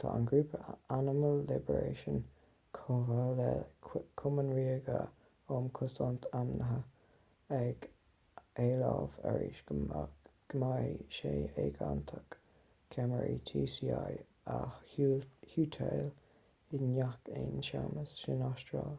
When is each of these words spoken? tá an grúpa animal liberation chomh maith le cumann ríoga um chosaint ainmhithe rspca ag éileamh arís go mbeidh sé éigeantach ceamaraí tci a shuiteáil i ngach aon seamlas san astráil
tá 0.00 0.10
an 0.16 0.26
grúpa 0.32 0.58
animal 0.96 1.32
liberation 1.52 2.18
chomh 2.76 3.08
maith 3.08 3.40
le 3.40 3.46
cumann 4.22 4.52
ríoga 4.58 5.00
um 5.56 5.64
chosaint 5.78 6.28
ainmhithe 6.40 7.56
rspca 7.56 7.58
ag 7.62 7.88
éileamh 8.66 9.18
arís 9.32 9.64
go 9.72 9.80
mbeidh 9.80 11.18
sé 11.18 11.34
éigeantach 11.64 12.38
ceamaraí 12.94 13.36
tci 13.52 13.92
a 14.60 14.62
shuiteáil 14.94 16.78
i 16.80 16.84
ngach 16.94 17.34
aon 17.42 17.60
seamlas 17.72 18.16
san 18.24 18.50
astráil 18.54 18.96